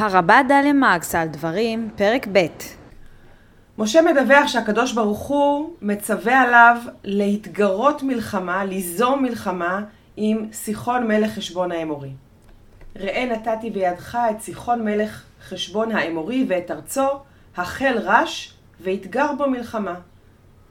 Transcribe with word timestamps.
הרבה 0.00 0.40
דליה 0.48 0.72
מרקס 0.72 1.14
על 1.14 1.28
דברים, 1.28 1.90
פרק 1.96 2.26
ב' 2.32 2.46
משה 3.78 4.02
מדווח 4.02 4.46
שהקדוש 4.46 4.92
ברוך 4.92 5.26
הוא 5.26 5.70
מצווה 5.82 6.40
עליו 6.40 6.76
להתגרות 7.04 8.02
מלחמה, 8.02 8.64
ליזום 8.64 9.22
מלחמה 9.22 9.82
עם 10.16 10.46
סיחון 10.52 11.06
מלך 11.06 11.30
חשבון 11.30 11.72
האמורי. 11.72 12.10
ראה 12.96 13.26
נתתי 13.26 13.70
בידך 13.70 14.18
את 14.30 14.40
סיחון 14.40 14.84
מלך 14.84 15.22
חשבון 15.48 15.92
האמורי 15.92 16.46
ואת 16.48 16.70
ארצו, 16.70 17.08
החל 17.56 17.98
רש 18.02 18.54
ויתגר 18.80 19.32
בו 19.38 19.50
מלחמה. 19.50 19.94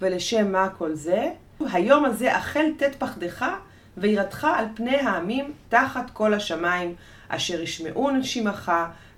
ולשם 0.01 0.51
מה 0.51 0.69
כל 0.77 0.93
זה? 0.93 1.29
היום 1.71 2.05
הזה 2.05 2.35
החל 2.35 2.65
תת 2.77 2.95
פחדך 2.95 3.45
וירדך 3.97 4.43
על 4.43 4.65
פני 4.73 4.95
העמים 4.95 5.53
תחת 5.69 6.09
כל 6.09 6.33
השמיים, 6.33 6.95
אשר 7.29 7.61
ישמעו 7.61 8.11
נשימך 8.11 8.71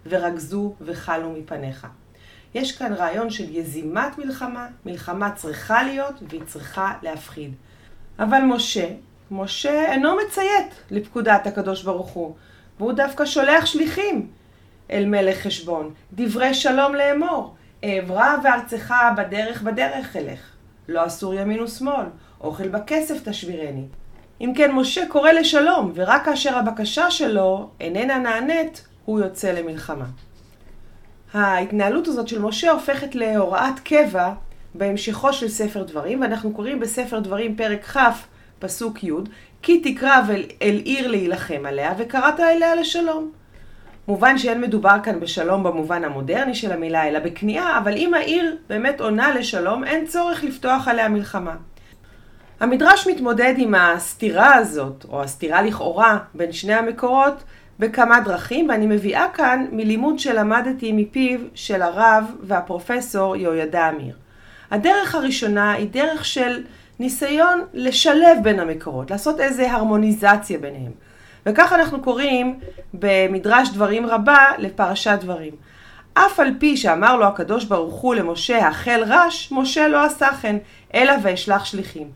ורגזו 0.05 0.73
וחלו 0.81 1.31
מפניך. 1.31 1.87
יש 2.53 2.77
כאן 2.77 2.93
רעיון 2.93 3.29
של 3.29 3.55
יזימת 3.55 4.17
מלחמה, 4.17 4.67
מלחמה 4.85 5.31
צריכה 5.31 5.83
להיות 5.83 6.15
והיא 6.29 6.41
צריכה 6.45 6.93
להפחיד. 7.01 7.53
אבל 8.19 8.39
משה, 8.41 8.89
משה 9.31 9.91
אינו 9.91 10.15
מציית 10.15 10.73
לפקודת 10.91 11.47
הקדוש 11.47 11.83
ברוך 11.83 12.09
הוא, 12.09 12.35
והוא 12.79 12.93
דווקא 12.93 13.25
שולח 13.25 13.65
שליחים 13.65 14.27
אל 14.91 15.05
מלך 15.05 15.37
חשבון, 15.37 15.93
דברי 16.13 16.53
שלום 16.53 16.95
לאמור, 16.95 17.55
אעברה 17.83 18.35
וארצך 18.43 18.93
בדרך 19.17 19.61
בדרך 19.61 20.15
אלך, 20.15 20.39
לא 20.87 21.05
אסור 21.05 21.33
ימין 21.33 21.61
ושמאל, 21.61 22.05
אוכל 22.41 22.67
בכסף 22.67 23.29
תשבירני. 23.29 23.85
אם 24.41 24.53
כן, 24.55 24.71
משה 24.71 25.07
קורא 25.07 25.31
לשלום, 25.31 25.91
ורק 25.95 26.25
כאשר 26.25 26.57
הבקשה 26.57 27.11
שלו 27.11 27.70
איננה 27.79 28.17
נענית, 28.17 28.87
הוא 29.05 29.20
יוצא 29.20 29.52
למלחמה. 29.52 30.05
ההתנהלות 31.34 32.07
הזאת 32.07 32.27
של 32.27 32.41
משה 32.41 32.71
הופכת 32.71 33.16
להוראת 33.16 33.80
קבע 33.84 34.34
בהמשכו 34.76 35.34
של 35.34 35.48
ספר 35.48 35.84
דברים, 35.84 36.21
ואנחנו 36.21 36.54
קוראים 36.54 36.80
בספר 36.80 37.20
דברים 37.20 37.55
פרק 37.55 37.85
כ', 37.85 37.98
פסוק 38.60 39.04
י', 39.04 39.12
כי 39.62 39.82
תקרב 39.82 40.26
אל, 40.29 40.44
אל 40.62 40.82
עיר 40.85 41.07
להילחם 41.07 41.66
עליה, 41.66 41.94
וקראת 41.98 42.40
אליה 42.40 42.76
לשלום. 42.76 43.32
מובן 44.07 44.38
שאין 44.38 44.62
מדובר 44.62 44.98
כאן 45.04 45.20
בשלום 45.20 45.63
במובן 45.63 46.04
המודרני 46.04 46.55
של 46.55 46.72
המילה, 46.72 47.07
אלא 47.07 47.20
בכניעה, 47.20 47.77
אבל 47.77 47.94
אם 47.94 48.13
העיר 48.13 48.57
באמת 48.70 49.02
עונה 49.02 49.35
לשלום, 49.35 49.84
אין 49.84 50.05
צורך 50.05 50.44
לפתוח 50.44 50.88
עליה 50.88 51.10
מלחמה. 51.10 51.55
המדרש 52.60 53.07
מתמודד 53.07 53.54
עם 53.57 53.76
הסתירה 53.76 54.55
הזאת, 54.55 55.05
או 55.10 55.24
הסתירה 55.24 55.62
לכאורה, 55.62 56.18
בין 56.34 56.52
שני 56.52 56.74
המקורות, 56.74 57.44
בכמה 57.79 58.19
דרכים, 58.19 58.69
ואני 58.69 58.87
מביאה 58.87 59.25
כאן 59.33 59.65
מלימוד 59.71 60.19
שלמדתי 60.19 60.91
מפיו 60.91 61.39
של 61.53 61.81
הרב 61.81 62.31
והפרופסור 62.43 63.35
יהוידע 63.35 63.89
אמיר. 63.89 64.16
הדרך 64.72 65.16
הראשונה 65.16 65.72
היא 65.72 65.89
דרך 65.89 66.25
של 66.25 66.63
ניסיון 66.99 67.61
לשלב 67.73 68.38
בין 68.44 68.59
המקורות, 68.59 69.11
לעשות 69.11 69.39
איזה 69.39 69.72
הרמוניזציה 69.72 70.57
ביניהם. 70.57 70.91
וכך 71.45 71.73
אנחנו 71.73 72.01
קוראים 72.01 72.59
במדרש 72.94 73.69
דברים 73.69 74.05
רבה 74.05 74.45
לפרשת 74.57 75.17
דברים. 75.22 75.53
אף 76.13 76.39
על 76.39 76.53
פי 76.59 76.77
שאמר 76.77 77.16
לו 77.16 77.25
הקדוש 77.25 77.66
ברוך 77.66 77.95
הוא 77.95 78.16
למשה 78.16 78.67
החל 78.67 79.03
רש, 79.07 79.51
משה 79.51 79.88
לא 79.88 80.05
עשה 80.05 80.27
כן, 80.41 80.57
אלא 80.94 81.13
ואשלח 81.23 81.66
שליחים. 81.66 82.07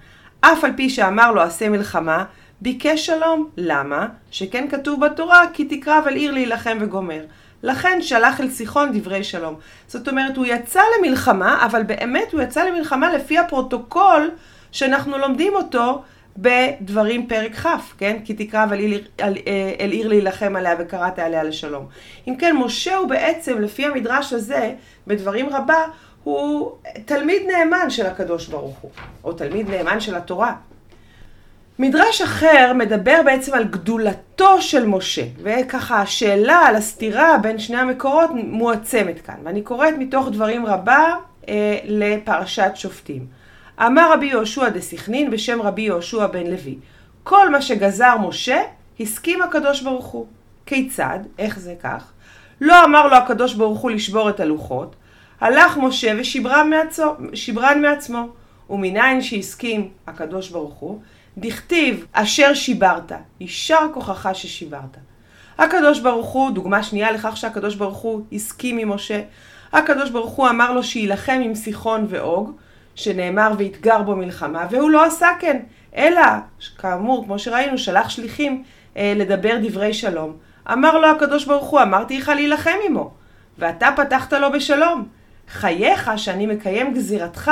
אף 0.41 0.63
על 0.63 0.71
פי 0.75 0.89
שאמר 0.89 1.31
לו 1.31 1.41
עשה 1.41 1.69
מלחמה, 1.69 2.23
ביקש 2.65 3.05
שלום. 3.05 3.49
למה? 3.57 4.07
שכן 4.31 4.67
כתוב 4.69 5.05
בתורה, 5.05 5.43
כי 5.53 5.65
תקרב 5.65 6.03
על 6.07 6.15
עיר 6.15 6.31
להילחם 6.31 6.77
וגומר. 6.81 7.21
לכן 7.63 8.01
שלח 8.01 8.41
אל 8.41 8.49
סיחון 8.49 8.89
דברי 8.93 9.23
שלום. 9.23 9.55
זאת 9.87 10.07
אומרת, 10.07 10.37
הוא 10.37 10.45
יצא 10.45 10.81
למלחמה, 10.97 11.65
אבל 11.65 11.83
באמת 11.83 12.33
הוא 12.33 12.41
יצא 12.41 12.63
למלחמה 12.63 13.13
לפי 13.13 13.37
הפרוטוקול 13.37 14.31
שאנחנו 14.71 15.17
לומדים 15.17 15.55
אותו 15.55 16.01
בדברים 16.37 17.27
פרק 17.27 17.55
כ', 17.55 17.93
כן? 17.97 18.17
כי 18.25 18.33
תקרב 18.33 18.73
על 18.73 18.79
עיר, 18.79 19.03
על, 19.21 19.33
אל 19.79 19.91
עיר 19.91 20.07
להילחם 20.07 20.55
עליה 20.55 20.75
וקראת 20.79 21.19
עליה 21.19 21.43
לשלום. 21.43 21.85
אם 22.27 22.35
כן, 22.35 22.55
משה 22.55 22.95
הוא 22.95 23.07
בעצם, 23.07 23.61
לפי 23.61 23.85
המדרש 23.85 24.33
הזה, 24.33 24.73
בדברים 25.07 25.49
רבה, 25.49 25.83
הוא 26.23 26.71
תלמיד 27.05 27.41
נאמן 27.47 27.89
של 27.89 28.05
הקדוש 28.05 28.47
ברוך 28.47 28.77
הוא, 28.77 28.91
או 29.23 29.33
תלמיד 29.33 29.69
נאמן 29.69 29.99
של 29.99 30.15
התורה. 30.15 30.55
מדרש 31.79 32.21
אחר 32.21 32.71
מדבר 32.75 33.21
בעצם 33.25 33.53
על 33.53 33.63
גדולתו 33.63 34.61
של 34.61 34.85
משה, 34.85 35.23
וככה 35.43 36.01
השאלה 36.01 36.57
על 36.57 36.75
הסתירה 36.75 37.37
בין 37.37 37.59
שני 37.59 37.77
המקורות 37.77 38.29
מועצמת 38.33 39.21
כאן. 39.21 39.35
ואני 39.43 39.61
קוראת 39.61 39.93
מתוך 39.99 40.29
דברים 40.31 40.65
רבה 40.65 41.15
אה, 41.49 41.79
לפרשת 41.85 42.71
שופטים. 42.75 43.25
אמר 43.79 44.13
רבי 44.13 44.25
יהושע 44.25 44.69
דסכנין 44.69 45.31
בשם 45.31 45.61
רבי 45.61 45.81
יהושע 45.81 46.27
בן 46.27 46.47
לוי, 46.47 46.77
כל 47.23 47.49
מה 47.49 47.61
שגזר 47.61 48.17
משה, 48.17 48.61
הסכים 48.99 49.41
הקדוש 49.41 49.81
ברוך 49.81 50.05
הוא. 50.05 50.25
כיצד? 50.65 51.19
איך 51.39 51.59
זה 51.59 51.73
כך? 51.83 52.11
לא 52.61 52.83
אמר 52.85 53.07
לו 53.07 53.15
הקדוש 53.15 53.53
ברוך 53.53 53.79
הוא 53.79 53.91
לשבור 53.91 54.29
את 54.29 54.39
הלוחות, 54.39 54.95
הלך 55.41 55.77
משה 55.77 56.13
מעצמו, 56.63 57.13
מעצמו. 57.81 58.27
ומניין 58.69 59.21
שהסכים 59.21 59.89
הקדוש 60.07 60.49
ברוך 60.49 60.73
הוא, 60.73 60.99
דכתיב 61.37 62.05
אשר 62.13 62.53
שיברת, 62.53 63.11
יישר 63.39 63.87
כוחך 63.93 64.29
ששיברת. 64.33 64.97
הקדוש 65.57 65.99
ברוך 65.99 66.29
הוא, 66.29 66.51
דוגמה 66.51 66.83
שנייה 66.83 67.11
לכך 67.11 67.37
שהקדוש 67.37 67.75
ברוך 67.75 67.97
הוא 67.97 68.21
הסכים 68.31 68.77
עם 68.77 68.89
משה, 68.89 69.21
הקדוש 69.73 70.09
ברוך 70.09 70.31
הוא 70.31 70.49
אמר 70.49 70.71
לו 70.71 70.83
שיילחם 70.83 71.41
עם 71.43 71.55
סיחון 71.55 72.05
ואוג, 72.09 72.51
שנאמר 72.95 73.51
ויתגר 73.57 74.01
בו 74.01 74.15
מלחמה, 74.15 74.67
והוא 74.71 74.89
לא 74.89 75.05
עשה 75.05 75.27
כן, 75.39 75.59
אלא, 75.95 76.21
כאמור, 76.77 77.25
כמו 77.25 77.39
שראינו, 77.39 77.77
שלח 77.77 78.09
שליחים 78.09 78.63
אה, 78.97 79.13
לדבר 79.15 79.55
דברי 79.61 79.93
שלום. 79.93 80.37
אמר 80.71 80.97
לו 80.97 81.07
הקדוש 81.07 81.45
ברוך 81.45 81.65
הוא, 81.65 81.81
אמרתי 81.81 82.17
לך 82.17 82.29
להילחם 82.29 82.77
עמו, 82.87 83.13
ואתה 83.57 83.89
פתחת 83.95 84.33
לו 84.33 84.51
בשלום. 84.51 85.07
חייך 85.49 86.11
שאני 86.17 86.45
מקיים 86.45 86.93
גזירתך, 86.93 87.51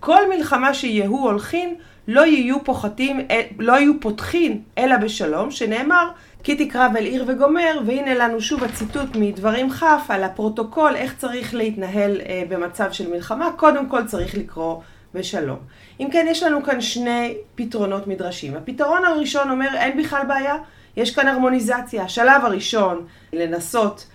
כל 0.00 0.28
מלחמה 0.36 0.74
שיהו 0.74 1.18
הולכין, 1.18 1.74
לא 2.08 2.26
יהיו 2.26 2.64
פוחתים, 2.64 3.20
לא 3.58 3.72
יהיו 3.72 4.00
פותחין 4.00 4.62
אלא 4.78 4.96
בשלום, 4.96 5.50
שנאמר, 5.50 6.10
כי 6.42 6.66
תקרב 6.66 6.96
אל 6.96 7.04
עיר 7.04 7.24
וגומר, 7.26 7.80
והנה 7.86 8.14
לנו 8.14 8.40
שוב 8.40 8.64
הציטוט 8.64 9.16
מדברים 9.16 9.70
כ' 9.70 9.82
על 10.08 10.24
הפרוטוקול, 10.24 10.96
איך 10.96 11.14
צריך 11.18 11.54
להתנהל 11.54 12.20
אה, 12.20 12.42
במצב 12.48 12.92
של 12.92 13.10
מלחמה, 13.10 13.50
קודם 13.56 13.88
כל 13.88 14.06
צריך 14.06 14.34
לקרוא 14.34 14.80
בשלום. 15.14 15.58
אם 16.00 16.08
כן, 16.12 16.26
יש 16.30 16.42
לנו 16.42 16.62
כאן 16.62 16.80
שני 16.80 17.34
פתרונות 17.54 18.06
מדרשים. 18.06 18.54
הפתרון 18.54 19.04
הראשון 19.04 19.50
אומר, 19.50 19.68
אין 19.74 20.02
בכלל 20.02 20.22
בעיה, 20.28 20.56
יש 20.96 21.14
כאן 21.14 21.28
הרמוניזציה. 21.28 22.02
השלב 22.02 22.44
הראשון, 22.44 23.06
לנסות 23.32 24.06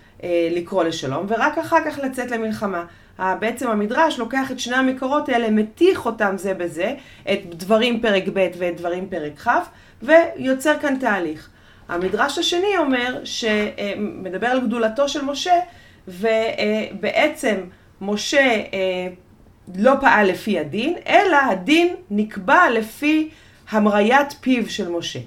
לקרוא 0.50 0.84
לשלום, 0.84 1.26
ורק 1.28 1.58
אחר 1.58 1.76
כך 1.84 1.98
לצאת 1.98 2.30
למלחמה. 2.30 2.84
בעצם 3.18 3.70
המדרש 3.70 4.18
לוקח 4.18 4.50
את 4.50 4.60
שני 4.60 4.76
המקורות 4.76 5.28
האלה, 5.28 5.50
מתיך 5.50 6.06
אותם 6.06 6.34
זה 6.36 6.54
בזה, 6.54 6.94
את 7.32 7.54
דברים 7.54 8.00
פרק 8.00 8.22
ב' 8.32 8.48
ואת 8.58 8.76
דברים 8.76 9.08
פרק 9.08 9.38
כ', 9.38 9.48
ויוצר 10.02 10.78
כאן 10.78 10.96
תהליך. 10.98 11.48
המדרש 11.88 12.38
השני 12.38 12.78
אומר, 12.78 13.20
שמדבר 13.24 14.46
על 14.46 14.60
גדולתו 14.60 15.08
של 15.08 15.24
משה, 15.24 15.54
ובעצם 16.08 17.56
משה 18.00 18.40
אה, 18.40 19.08
לא 19.74 19.92
פעל 20.00 20.26
לפי 20.26 20.58
הדין, 20.58 20.94
אלא 21.06 21.36
הדין 21.50 21.94
נקבע 22.10 22.70
לפי 22.70 23.30
המריית 23.70 24.32
פיו 24.40 24.70
של 24.70 24.88
משה. 24.88 25.20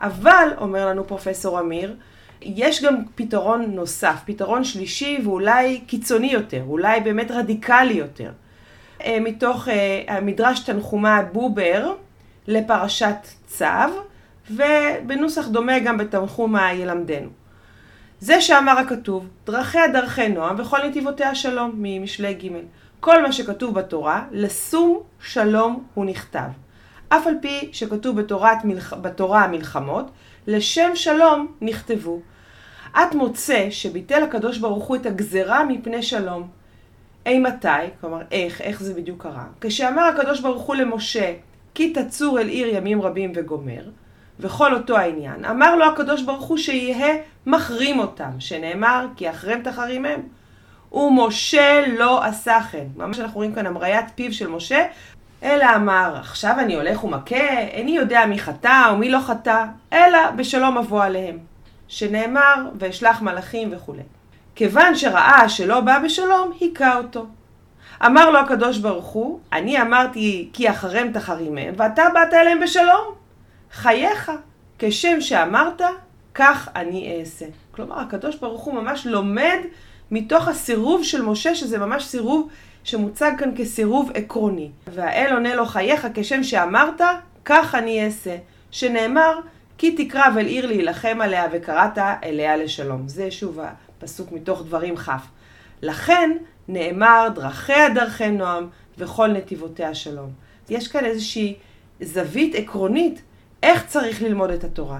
אבל, 0.00 0.48
אומר 0.58 0.86
לנו 0.86 1.06
פרופסור 1.06 1.60
אמיר, 1.60 1.94
יש 2.42 2.82
גם 2.84 2.94
פתרון 3.14 3.62
נוסף, 3.62 4.16
פתרון 4.24 4.64
שלישי 4.64 5.18
ואולי 5.24 5.80
קיצוני 5.86 6.32
יותר, 6.32 6.62
אולי 6.68 7.00
באמת 7.00 7.30
רדיקלי 7.30 7.94
יותר. 7.94 8.30
אה, 9.04 9.18
מתוך 9.20 9.68
אה, 9.68 10.02
המדרש 10.08 10.60
תנחומה 10.60 11.22
בובר 11.32 11.94
לפרשת 12.46 13.16
צו, 13.46 13.64
ובנוסח 14.50 15.48
דומה 15.48 15.78
גם 15.78 15.98
בתנחומה 15.98 16.72
ילמדנו. 16.72 17.28
זה 18.20 18.40
שאמר 18.40 18.78
הכתוב, 18.78 19.26
דרכיה 19.46 19.88
דרכי 19.88 20.28
נועם 20.28 20.60
וכל 20.60 20.78
נתיבותיה 20.86 21.34
שלום, 21.34 21.72
ממשלי 21.74 22.34
ג'. 22.34 22.48
כל 23.00 23.22
מה 23.22 23.32
שכתוב 23.32 23.74
בתורה, 23.74 24.24
לשום 24.30 25.00
שלום 25.20 25.84
הוא 25.94 26.04
נכתב. 26.04 26.48
אף 27.08 27.26
על 27.26 27.34
פי 27.42 27.68
שכתוב 27.72 28.20
בתורת, 28.20 28.58
בתורה 29.00 29.44
המלחמות, 29.44 30.10
לשם 30.46 30.90
שלום 30.94 31.46
נכתבו. 31.60 32.20
את 32.96 33.14
מוצא 33.14 33.66
שביטל 33.70 34.22
הקדוש 34.22 34.58
ברוך 34.58 34.84
הוא 34.84 34.96
את 34.96 35.06
הגזרה 35.06 35.64
מפני 35.64 36.02
שלום. 36.02 36.48
אי 37.26 37.38
מתי, 37.38 37.68
כלומר 38.00 38.22
איך, 38.30 38.60
איך 38.60 38.82
זה 38.82 38.94
בדיוק 38.94 39.22
קרה? 39.22 39.44
כשאמר 39.60 40.02
הקדוש 40.02 40.40
ברוך 40.40 40.62
הוא 40.62 40.76
למשה, 40.76 41.34
כי 41.74 41.92
תצור 41.92 42.40
אל 42.40 42.48
עיר 42.48 42.76
ימים 42.76 43.02
רבים 43.02 43.32
וגומר, 43.34 43.82
וכל 44.40 44.74
אותו 44.74 44.96
העניין. 44.96 45.44
אמר 45.44 45.76
לו 45.76 45.84
הקדוש 45.84 46.22
ברוך 46.22 46.46
הוא 46.46 46.58
שיהא 46.58 47.16
מחרים 47.46 47.98
אותם, 47.98 48.30
שנאמר 48.38 49.06
כי 49.16 49.30
אחריהם 49.30 49.62
תחרימם. 49.62 50.20
ומשה 50.92 51.84
לא 51.98 52.24
עשה 52.24 52.60
כן. 52.72 52.86
ממש 52.96 53.20
אנחנו 53.20 53.36
רואים 53.36 53.54
כאן 53.54 53.66
המריית 53.66 54.04
פיו 54.14 54.32
של 54.32 54.48
משה, 54.48 54.86
אלא 55.42 55.66
אמר, 55.76 56.16
עכשיו 56.20 56.56
אני 56.58 56.74
הולך 56.74 57.04
ומכה, 57.04 57.58
איני 57.58 57.90
יודע 57.90 58.26
מי 58.26 58.38
חטא 58.38 58.90
ומי 58.92 59.10
לא 59.10 59.18
חטא, 59.18 59.64
אלא 59.92 60.30
בשלום 60.30 60.78
אבוא 60.78 61.04
עליהם. 61.04 61.38
שנאמר, 61.88 62.54
ואשלח 62.78 63.22
מלאכים 63.22 63.68
וכולי. 63.72 64.02
כיוון 64.54 64.94
שראה 64.94 65.48
שלא 65.48 65.80
בא 65.80 65.98
בשלום, 66.04 66.52
היכה 66.60 66.96
אותו. 66.96 67.26
אמר 68.06 68.30
לו 68.30 68.38
הקדוש 68.38 68.78
ברוך 68.78 69.06
הוא, 69.06 69.40
אני 69.52 69.82
אמרתי 69.82 70.48
כי 70.52 70.70
אחריהם 70.70 71.12
תחרימם, 71.12 71.72
ואתה 71.76 72.02
באת 72.14 72.34
אליהם 72.34 72.60
בשלום. 72.60 73.14
חייך, 73.72 74.32
כשם 74.78 75.20
שאמרת, 75.20 75.82
כך 76.34 76.68
אני 76.76 77.18
אעשה. 77.20 77.46
כלומר, 77.70 78.00
הקדוש 78.00 78.36
ברוך 78.36 78.62
הוא 78.62 78.74
ממש 78.74 79.06
לומד 79.06 79.58
מתוך 80.10 80.48
הסירוב 80.48 81.04
של 81.04 81.22
משה, 81.22 81.54
שזה 81.54 81.78
ממש 81.78 82.04
סירוב 82.04 82.48
שמוצג 82.84 83.32
כאן 83.38 83.50
כסירוב 83.56 84.10
עקרוני. 84.14 84.70
והאל 84.86 85.32
עונה 85.32 85.54
לו 85.54 85.66
חייך 85.66 86.06
כשם 86.14 86.42
שאמרת, 86.42 87.00
כך 87.44 87.74
אני 87.74 88.04
אעשה. 88.04 88.36
שנאמר, 88.70 89.38
כי 89.78 90.04
תקרב 90.04 90.34
אל 90.38 90.46
עיר 90.46 90.66
להילחם 90.66 91.18
עליה 91.20 91.46
וקראת 91.52 91.98
אליה 92.24 92.56
לשלום. 92.56 93.08
זה 93.08 93.30
שוב 93.30 93.58
הפסוק 93.98 94.32
מתוך 94.32 94.62
דברים 94.62 94.96
כ'. 94.96 95.10
לכן 95.82 96.30
נאמר 96.68 97.28
דרכיה 97.34 97.88
דרכי 97.88 98.30
נועם 98.30 98.68
וכל 98.98 99.26
נתיבותיה 99.26 99.94
שלום. 99.94 100.30
יש 100.70 100.88
כאן 100.88 101.04
איזושהי 101.04 101.56
זווית 102.00 102.54
עקרונית 102.54 103.22
איך 103.62 103.86
צריך 103.86 104.22
ללמוד 104.22 104.50
את 104.50 104.64
התורה. 104.64 104.98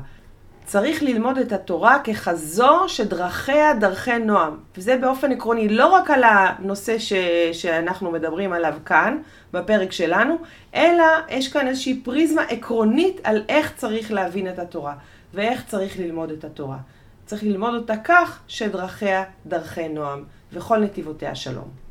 צריך 0.70 1.02
ללמוד 1.02 1.38
את 1.38 1.52
התורה 1.52 1.99
ככזו 1.99 2.88
שדרכיה 2.88 3.75
דרכי 3.75 4.19
נועם. 4.19 4.56
וזה 4.76 4.96
באופן 4.96 5.32
עקרוני 5.32 5.69
לא 5.69 5.87
רק 5.87 6.11
על 6.11 6.25
הנושא 6.25 6.99
ש... 6.99 7.12
שאנחנו 7.52 8.11
מדברים 8.11 8.52
עליו 8.52 8.75
כאן, 8.84 9.19
בפרק 9.52 9.93
שלנו, 9.93 10.38
אלא 10.75 11.05
יש 11.28 11.52
כאן 11.52 11.67
איזושהי 11.67 12.00
פריזמה 12.05 12.43
עקרונית 12.43 13.20
על 13.25 13.43
איך 13.49 13.72
צריך 13.76 14.12
להבין 14.12 14.49
את 14.49 14.58
התורה, 14.58 14.94
ואיך 15.34 15.64
צריך 15.67 15.99
ללמוד 15.99 16.31
את 16.31 16.44
התורה. 16.44 16.78
צריך 17.26 17.43
ללמוד 17.43 17.75
אותה 17.75 17.96
כך 18.05 18.40
שדרכיה 18.49 19.25
דרכי 19.46 19.88
נועם, 19.88 20.25
וכל 20.52 20.78
נתיבותיה 20.78 21.34
שלום. 21.34 21.89